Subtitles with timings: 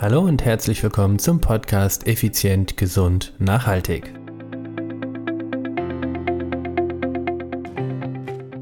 [0.00, 4.14] Hallo und herzlich willkommen zum Podcast Effizient, Gesund, Nachhaltig.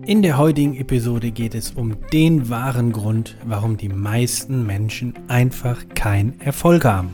[0.06, 5.84] In der heutigen Episode geht es um den wahren Grund, warum die meisten Menschen einfach
[5.94, 7.10] keinen Erfolg haben.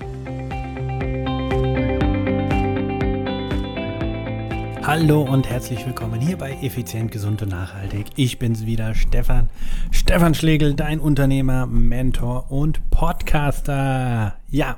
[4.94, 8.08] Hallo und herzlich willkommen hier bei Effizient, Gesund und Nachhaltig.
[8.16, 9.48] Ich bin's wieder, Stefan.
[9.90, 14.36] Stefan Schlegel, dein Unternehmer, Mentor und Podcaster.
[14.50, 14.76] Ja,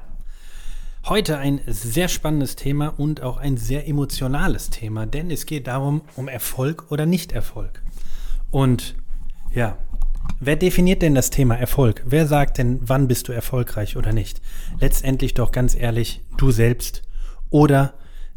[1.07, 6.03] heute ein sehr spannendes Thema und auch ein sehr emotionales Thema, denn es geht darum,
[6.15, 7.83] um Erfolg oder Nicht-Erfolg.
[8.53, 8.95] Und
[9.53, 9.79] ja,
[10.39, 12.05] wer definiert denn das Thema Erfolg?
[12.07, 14.41] Wer sagt denn, wann bist du erfolgreich oder nicht?
[14.79, 17.03] Letztendlich doch ganz ehrlich, du selbst
[17.51, 17.95] oder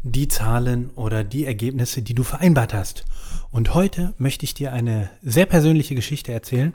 [0.08, 3.04] die Zahlen oder die Ergebnisse, die du vereinbart hast.
[3.50, 6.74] Und heute möchte ich dir eine sehr persönliche Geschichte erzählen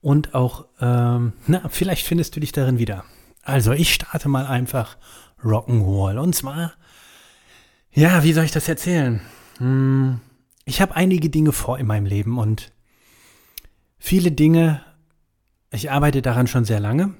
[0.00, 3.04] und auch, ähm, na, vielleicht findest du dich darin wieder.
[3.42, 4.96] Also, ich starte mal einfach
[5.42, 6.18] Rock'n'Roll.
[6.18, 6.72] Und zwar,
[7.92, 9.20] ja, wie soll ich das erzählen?
[9.58, 10.20] Hm,
[10.64, 12.72] ich habe einige Dinge vor in meinem Leben und
[13.98, 14.82] viele Dinge,
[15.70, 17.14] ich arbeite daran schon sehr lange.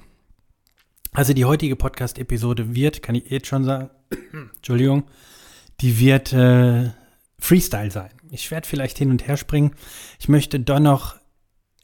[1.14, 3.90] Also die heutige Podcast-Episode wird, kann ich jetzt schon sagen,
[4.56, 5.04] Entschuldigung,
[5.82, 6.90] die wird äh,
[7.38, 8.10] Freestyle sein.
[8.30, 9.72] Ich werde vielleicht hin und her springen.
[10.18, 11.16] Ich möchte doch noch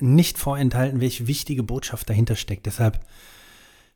[0.00, 2.64] nicht vorenthalten, welche wichtige Botschaft dahinter steckt.
[2.64, 3.00] Deshalb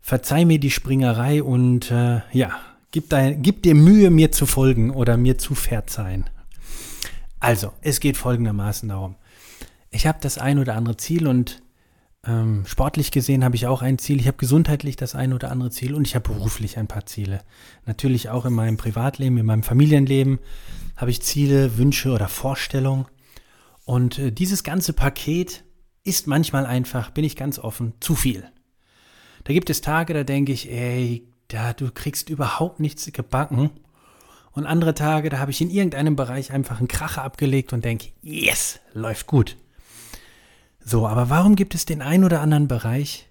[0.03, 2.61] verzeih mir die Springerei und äh, ja,
[2.91, 6.29] gib, dein, gib dir Mühe, mir zu folgen oder mir zu verzeihen.
[7.41, 9.17] Also, es geht folgendermaßen darum.
[9.91, 11.62] Ich habe das ein oder andere Ziel und
[12.27, 14.21] ähm, sportlich gesehen habe ich auch ein Ziel.
[14.21, 17.41] Ich habe gesundheitlich das ein oder andere Ziel und ich habe beruflich ein paar Ziele.
[17.85, 20.39] Natürlich auch in meinem Privatleben, in meinem Familienleben
[20.97, 23.07] habe ich Ziele, Wünsche oder Vorstellungen.
[23.85, 25.65] Und äh, dieses ganze Paket
[26.05, 28.45] ist manchmal einfach, bin ich ganz offen, zu viel.
[29.45, 33.71] Da gibt es Tage, da denke ich, ey, da du kriegst überhaupt nichts gebacken.
[34.53, 38.09] Und andere Tage, da habe ich in irgendeinem Bereich einfach einen Kracher abgelegt und denke,
[38.23, 39.57] yes, läuft gut.
[40.85, 43.29] So, aber warum gibt es den einen oder anderen Bereich,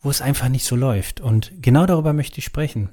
[0.00, 1.20] wo es einfach nicht so läuft?
[1.20, 2.90] Und genau darüber möchte ich sprechen.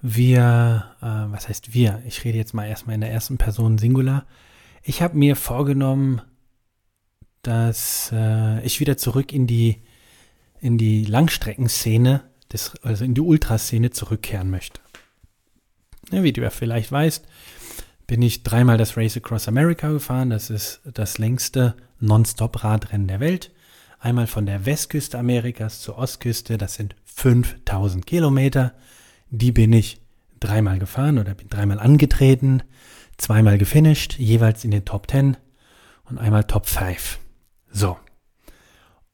[0.00, 2.02] Wir, äh, was heißt wir?
[2.06, 4.26] Ich rede jetzt mal erstmal in der ersten Person Singular.
[4.82, 6.20] Ich habe mir vorgenommen,
[7.42, 9.82] dass äh, ich wieder zurück in die,
[10.60, 12.22] in die Langstreckenszene,
[12.52, 14.80] des, also in die Ultraszene zurückkehren möchte.
[16.10, 17.26] Ja, wie du ja vielleicht weißt,
[18.06, 20.30] bin ich dreimal das Race Across America gefahren.
[20.30, 23.50] Das ist das längste Non-Stop-Radrennen der Welt.
[23.98, 26.58] Einmal von der Westküste Amerikas zur Ostküste.
[26.58, 28.74] Das sind 5000 Kilometer.
[29.30, 30.00] Die bin ich
[30.40, 32.62] dreimal gefahren oder bin dreimal angetreten,
[33.16, 35.36] zweimal gefinisht, jeweils in den Top 10
[36.04, 37.18] und einmal Top 5.
[37.70, 37.96] So.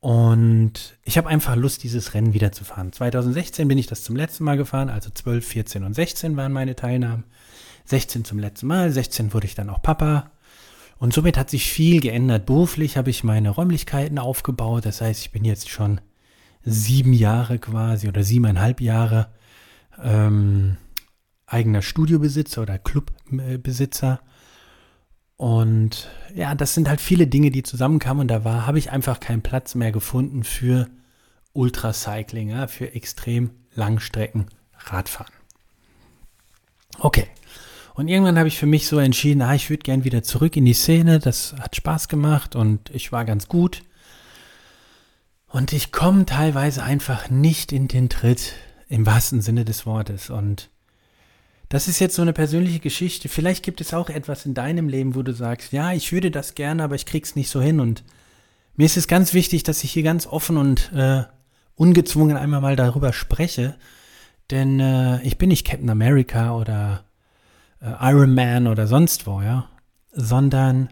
[0.01, 2.93] Und ich habe einfach Lust, dieses Rennen wieder zu fahren.
[2.93, 6.75] 2016 bin ich das zum letzten Mal gefahren, also 12, 14 und 16 waren meine
[6.75, 7.25] Teilnahmen.
[7.91, 10.31] 16 zum letzten Mal, 16 wurde ich dann auch Papa.
[10.99, 12.47] Und somit hat sich viel geändert.
[12.47, 14.85] Beruflich habe ich meine Räumlichkeiten aufgebaut.
[14.87, 16.01] Das heißt, ich bin jetzt schon
[16.63, 19.29] sieben Jahre quasi oder siebeneinhalb Jahre
[20.03, 20.77] ähm,
[21.47, 24.21] eigener Studiobesitzer oder Clubbesitzer.
[25.37, 28.21] Und ja, das sind halt viele Dinge, die zusammenkamen.
[28.21, 30.87] Und da war, habe ich einfach keinen Platz mehr gefunden für
[31.55, 34.47] Ultracycling, ja, für extrem Langstrecken
[34.77, 35.33] Radfahren.
[36.99, 37.27] Okay.
[37.95, 40.65] Und irgendwann habe ich für mich so entschieden, ah, ich würde gern wieder zurück in
[40.65, 41.19] die Szene.
[41.19, 43.83] Das hat Spaß gemacht und ich war ganz gut.
[45.49, 48.55] Und ich komme teilweise einfach nicht in den Tritt
[48.89, 50.31] im wahrsten Sinne des Wortes.
[50.31, 50.71] Und
[51.69, 53.29] das ist jetzt so eine persönliche Geschichte.
[53.29, 56.55] Vielleicht gibt es auch etwas in deinem Leben, wo du sagst, ja, ich würde das
[56.55, 57.81] gerne, aber ich krieg's nicht so hin.
[57.81, 58.05] Und
[58.77, 61.25] mir ist es ganz wichtig, dass ich hier ganz offen und äh,
[61.75, 63.77] ungezwungen einmal mal darüber spreche.
[64.51, 67.05] Denn äh, ich bin nicht Captain America oder
[67.81, 69.69] äh, Iron Man oder sonst wo, ja,
[70.13, 70.91] sondern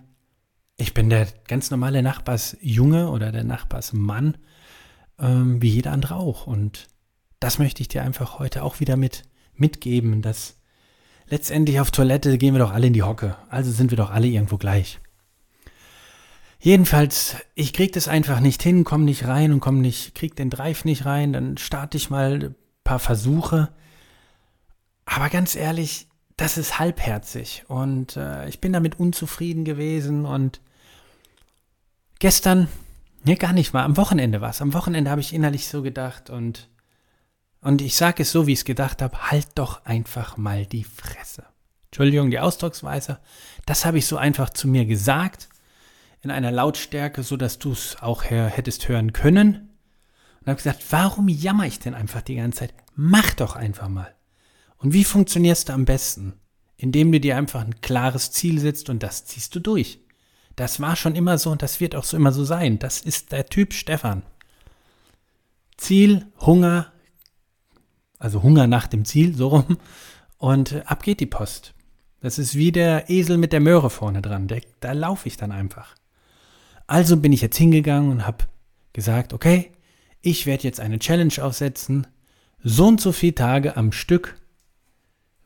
[0.76, 4.38] ich bin der ganz normale Nachbarsjunge oder der Nachbarsmann,
[5.19, 6.47] ähm, wie jeder andere auch.
[6.47, 6.88] Und
[7.40, 9.25] das möchte ich dir einfach heute auch wieder mit
[9.55, 10.56] mitgeben, dass
[11.26, 13.37] letztendlich auf Toilette gehen wir doch alle in die Hocke.
[13.49, 15.00] Also sind wir doch alle irgendwo gleich.
[16.61, 20.50] Jedenfalls, ich krieg das einfach nicht hin, komm nicht rein und komm nicht, krieg den
[20.50, 23.69] Drive nicht rein, dann starte ich mal ein paar Versuche.
[25.05, 26.07] Aber ganz ehrlich,
[26.38, 30.61] das ist halbherzig und äh, ich bin damit unzufrieden gewesen und
[32.20, 32.69] gestern,
[33.25, 34.62] ne, gar nicht mal, am Wochenende war es.
[34.62, 36.70] Am Wochenende habe ich innerlich so gedacht und
[37.61, 40.85] und ich sage es so, wie ich es gedacht habe, halt doch einfach mal die
[40.85, 41.44] Fresse.
[41.87, 43.19] Entschuldigung, die Ausdrucksweise.
[43.67, 45.49] Das habe ich so einfach zu mir gesagt,
[46.23, 49.70] in einer Lautstärke, so dass du es auch hättest hören können.
[50.41, 52.75] Und habe gesagt, warum jammer ich denn einfach die ganze Zeit?
[52.94, 54.14] Mach doch einfach mal.
[54.78, 56.34] Und wie funktionierst du am besten?
[56.76, 60.00] Indem du dir einfach ein klares Ziel setzt und das ziehst du durch.
[60.56, 62.78] Das war schon immer so und das wird auch so immer so sein.
[62.78, 64.22] Das ist der Typ Stefan.
[65.76, 66.92] Ziel, Hunger,
[68.19, 69.78] also Hunger nach dem Ziel, so rum.
[70.36, 71.74] Und ab geht die Post.
[72.20, 74.48] Das ist wie der Esel mit der Möhre vorne dran.
[74.48, 75.94] Der, da laufe ich dann einfach.
[76.86, 78.44] Also bin ich jetzt hingegangen und habe
[78.92, 79.70] gesagt, okay,
[80.20, 82.06] ich werde jetzt eine Challenge aufsetzen.
[82.62, 84.38] So und so viele Tage am Stück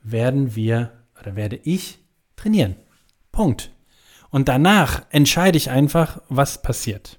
[0.02, 1.98] werden wir oder werde ich
[2.36, 2.76] trainieren.
[3.30, 3.70] Punkt.
[4.30, 7.18] Und danach entscheide ich einfach, was passiert.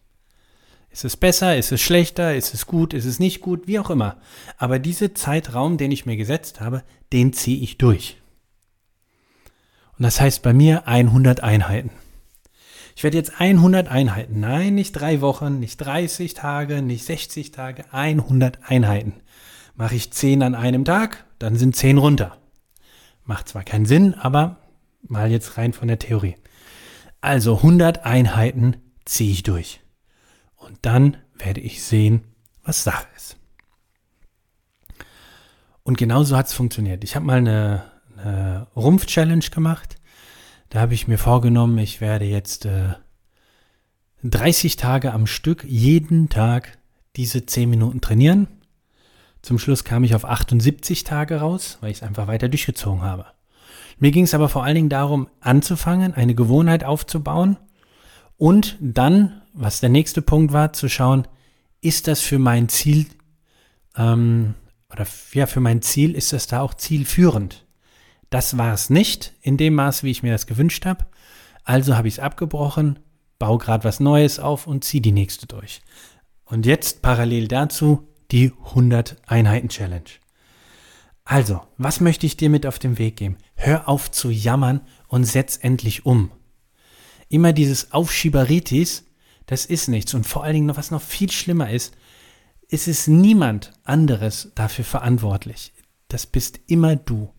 [0.90, 3.90] Ist es besser, ist es schlechter, ist es gut, ist es nicht gut, wie auch
[3.90, 4.18] immer.
[4.58, 8.18] Aber dieser Zeitraum, den ich mir gesetzt habe, den ziehe ich durch.
[9.98, 11.92] Und das heißt bei mir 100 Einheiten.
[12.96, 17.86] Ich werde jetzt 100 Einheiten, nein, nicht drei Wochen, nicht 30 Tage, nicht 60 Tage,
[17.92, 19.14] 100 Einheiten.
[19.76, 22.38] Mache ich 10 an einem Tag, dann sind 10 runter.
[23.26, 24.58] Macht zwar keinen Sinn, aber
[25.02, 26.36] mal jetzt rein von der Theorie.
[27.22, 29.82] Also 100 Einheiten ziehe ich durch.
[30.56, 32.24] Und dann werde ich sehen,
[32.64, 33.38] was Sache ist.
[35.84, 37.04] Und genau so hat es funktioniert.
[37.04, 37.84] Ich habe mal eine,
[38.18, 39.98] eine Rumpf-Challenge gemacht.
[40.70, 42.94] Da habe ich mir vorgenommen, ich werde jetzt äh,
[44.24, 46.78] 30 Tage am Stück jeden Tag
[47.18, 48.48] diese 10 Minuten trainieren.
[49.44, 53.28] Zum Schluss kam ich auf 78 Tage raus, weil ich es einfach weiter durchgezogen habe.
[54.00, 57.58] Mir ging es aber vor allen Dingen darum, anzufangen, eine Gewohnheit aufzubauen
[58.38, 61.28] und dann was der nächste Punkt war, zu schauen,
[61.82, 63.06] ist das für mein Ziel,
[63.96, 64.56] ähm,
[64.92, 67.66] oder ja, für mein Ziel ist das da auch zielführend.
[68.30, 71.06] Das war es nicht in dem Maß, wie ich mir das gewünscht habe.
[71.64, 73.00] Also habe ich es abgebrochen,
[73.40, 75.82] baue gerade was Neues auf und ziehe die nächste durch.
[76.46, 80.10] Und jetzt parallel dazu die 100 Einheiten Challenge.
[81.26, 83.38] Also, was möchte ich dir mit auf den Weg geben?
[83.56, 86.32] Hör auf zu jammern und setz endlich um.
[87.30, 89.06] Immer dieses Aufschieberitis,
[89.46, 90.14] das ist nichts.
[90.14, 91.96] Und vor allen Dingen, was noch viel schlimmer ist,
[92.68, 95.74] ist es niemand anderes dafür verantwortlich.
[96.08, 97.34] Das bist immer du.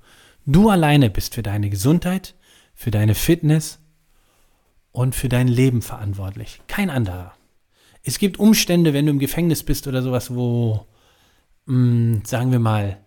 [0.46, 2.34] Du alleine bist für deine Gesundheit,
[2.74, 3.78] für deine Fitness
[4.92, 6.60] und für dein Leben verantwortlich.
[6.66, 7.34] Kein anderer.
[8.04, 10.86] Es gibt Umstände, wenn du im Gefängnis bist oder sowas, wo,
[11.66, 12.98] mh, hm, sagen wir mal,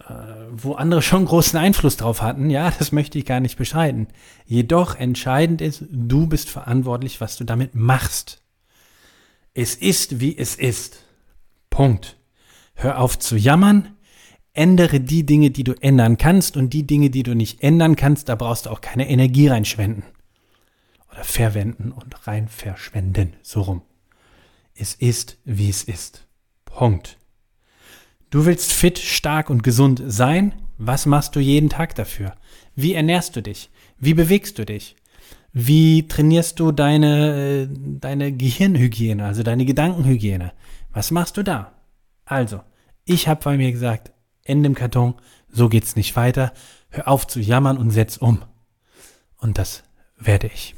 [0.00, 0.12] äh,
[0.52, 4.08] wo andere schon großen Einfluss drauf hatten, ja, das möchte ich gar nicht beschreiten.
[4.44, 8.42] Jedoch entscheidend ist, du bist verantwortlich, was du damit machst.
[9.54, 11.04] Es ist, wie es ist.
[11.70, 12.18] Punkt.
[12.74, 13.96] Hör auf zu jammern,
[14.52, 18.28] ändere die Dinge, die du ändern kannst und die Dinge, die du nicht ändern kannst,
[18.28, 20.04] da brauchst du auch keine Energie reinschwenden.
[21.12, 23.82] Oder verwenden und rein verschwenden, so rum.
[24.74, 26.26] Es ist, wie es ist.
[26.64, 27.18] Punkt.
[28.30, 30.54] Du willst fit, stark und gesund sein.
[30.78, 32.34] Was machst du jeden Tag dafür?
[32.74, 33.70] Wie ernährst du dich?
[33.98, 34.96] Wie bewegst du dich?
[35.52, 40.52] Wie trainierst du deine, deine Gehirnhygiene, also deine Gedankenhygiene?
[40.92, 41.74] Was machst du da?
[42.24, 42.62] Also,
[43.04, 44.12] ich habe bei mir gesagt,
[44.44, 45.14] Ende im Karton,
[45.50, 46.54] so geht's nicht weiter.
[46.88, 48.42] Hör auf zu jammern und setz um.
[49.36, 49.82] Und das
[50.18, 50.74] werde ich.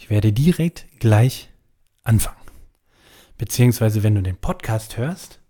[0.00, 1.50] Ich werde direkt gleich
[2.04, 2.36] anfangen.
[3.36, 5.40] Beziehungsweise, wenn du den Podcast hörst,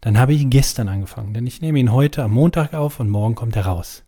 [0.00, 3.34] dann habe ich gestern angefangen, denn ich nehme ihn heute am Montag auf und morgen
[3.34, 4.04] kommt er raus.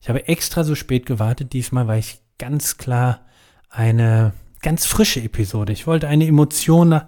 [0.00, 3.26] Ich habe extra so spät gewartet diesmal, weil ich ganz klar
[3.70, 5.72] eine ganz frische Episode.
[5.72, 7.00] Ich wollte eine Emotion,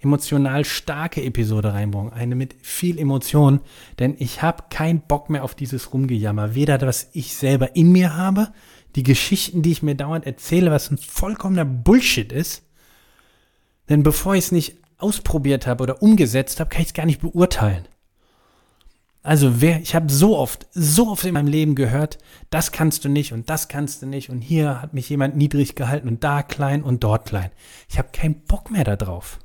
[0.00, 3.60] emotional starke Episode reinbringen, eine mit viel Emotion,
[3.98, 6.54] denn ich habe keinen Bock mehr auf dieses Rumgejammer.
[6.54, 8.52] Weder was ich selber in mir habe,
[8.96, 12.62] die Geschichten, die ich mir dauernd erzähle, was ein vollkommener Bullshit ist.
[13.88, 17.20] Denn bevor ich es nicht ausprobiert habe oder umgesetzt habe, kann ich es gar nicht
[17.20, 17.86] beurteilen.
[19.22, 22.18] Also wer, ich habe so oft, so oft in meinem Leben gehört,
[22.50, 25.74] das kannst du nicht und das kannst du nicht und hier hat mich jemand niedrig
[25.74, 27.50] gehalten und da klein und dort klein.
[27.88, 29.38] Ich habe keinen Bock mehr darauf.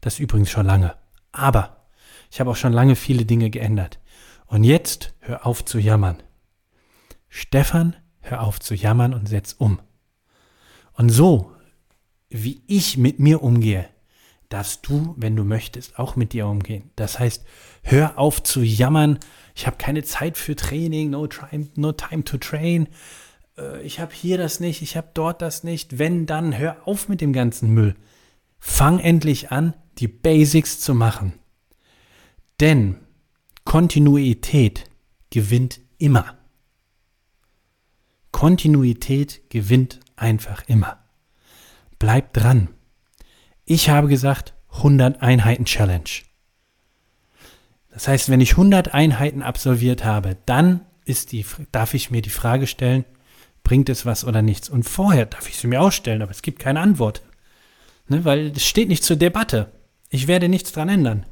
[0.00, 0.96] Das übrigens schon lange.
[1.30, 1.86] Aber
[2.32, 4.00] ich habe auch schon lange viele Dinge geändert.
[4.46, 6.20] Und jetzt hör auf zu jammern.
[7.28, 7.94] Stefan,
[8.30, 9.80] hör auf zu jammern und setz um.
[10.94, 11.52] Und so,
[12.28, 13.88] wie ich mit mir umgehe,
[14.48, 16.90] darfst du, wenn du möchtest, auch mit dir umgehen.
[16.96, 17.44] Das heißt,
[17.82, 19.18] hör auf zu jammern,
[19.54, 22.88] ich habe keine Zeit für Training, no time, no time to train,
[23.58, 25.98] äh, ich habe hier das nicht, ich habe dort das nicht.
[25.98, 27.96] Wenn, dann hör auf mit dem ganzen Müll.
[28.58, 31.34] Fang endlich an, die Basics zu machen.
[32.60, 32.96] Denn
[33.64, 34.84] Kontinuität
[35.30, 36.37] gewinnt immer.
[38.38, 41.00] Kontinuität gewinnt einfach immer.
[41.98, 42.68] Bleib dran.
[43.64, 46.08] Ich habe gesagt 100 Einheiten Challenge.
[47.90, 52.30] Das heißt, wenn ich 100 Einheiten absolviert habe, dann ist die, darf ich mir die
[52.30, 53.04] Frage stellen,
[53.64, 54.68] bringt es was oder nichts?
[54.68, 57.22] Und vorher darf ich sie mir auch stellen, aber es gibt keine Antwort.
[58.06, 59.72] Ne, weil es steht nicht zur Debatte.
[60.10, 61.26] Ich werde nichts dran ändern.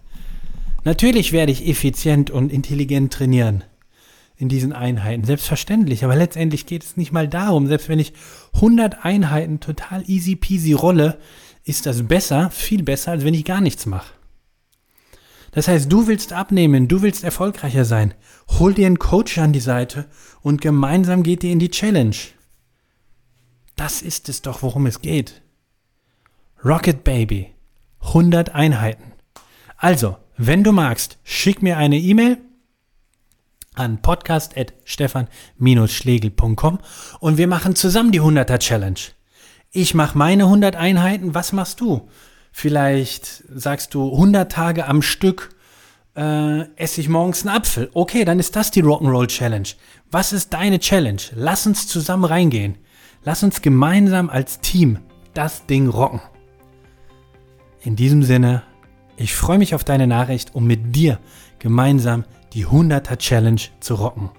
[0.83, 3.63] Natürlich werde ich effizient und intelligent trainieren
[4.37, 6.05] in diesen Einheiten, selbstverständlich.
[6.05, 8.13] Aber letztendlich geht es nicht mal darum, selbst wenn ich
[8.55, 11.19] 100 Einheiten total easy peasy rolle,
[11.65, 14.13] ist das besser, viel besser, als wenn ich gar nichts mache.
[15.53, 18.13] Das heißt, du willst abnehmen, du willst erfolgreicher sein.
[18.59, 20.07] Hol dir einen Coach an die Seite
[20.43, 22.17] und gemeinsam geht ihr in die Challenge.
[23.75, 25.43] Das ist es doch, worum es geht.
[26.63, 27.53] Rocket Baby.
[28.01, 29.13] 100 Einheiten.
[29.79, 32.39] Also, wenn du magst, schick mir eine E-Mail
[33.77, 36.79] an podcast.stefan-schlegel.com
[37.21, 39.01] und wir machen zusammen die 100er Challenge.
[39.71, 42.09] Ich mache meine 100 Einheiten, was machst du?
[42.53, 45.57] Vielleicht sagst du 100 Tage am Stück
[46.17, 47.91] äh, esse ich morgens einen Apfel.
[47.93, 49.69] Okay, dann ist das die Rock'n'Roll Challenge.
[50.11, 51.21] Was ist deine Challenge?
[51.35, 52.79] Lass uns zusammen reingehen.
[53.23, 54.99] Lass uns gemeinsam als Team
[55.35, 56.21] das Ding rocken.
[57.83, 58.63] In diesem Sinne,
[59.17, 61.21] ich freue mich auf deine Nachricht, um mit dir
[61.59, 62.25] gemeinsam
[62.57, 64.31] die 100er Challenge zu rocken.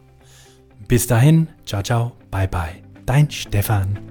[0.87, 2.81] Bis dahin, ciao, ciao, bye, bye.
[3.05, 4.06] Dein Stefan.